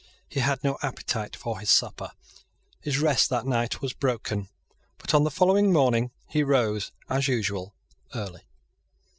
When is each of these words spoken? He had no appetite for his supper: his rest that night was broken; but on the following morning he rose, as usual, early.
He 0.27 0.39
had 0.39 0.63
no 0.63 0.79
appetite 0.81 1.35
for 1.35 1.59
his 1.59 1.69
supper: 1.69 2.13
his 2.79 2.97
rest 2.97 3.29
that 3.29 3.45
night 3.45 3.83
was 3.83 3.93
broken; 3.93 4.49
but 4.97 5.13
on 5.13 5.23
the 5.25 5.29
following 5.29 5.71
morning 5.71 6.09
he 6.27 6.41
rose, 6.41 6.91
as 7.07 7.27
usual, 7.27 7.75
early. 8.15 8.41